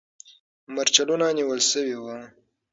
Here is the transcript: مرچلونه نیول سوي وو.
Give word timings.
مرچلونه 0.73 1.25
نیول 1.37 1.59
سوي 1.71 1.95
وو. 1.99 2.17